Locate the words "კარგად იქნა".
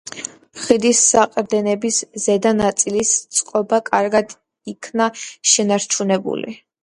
3.91-5.11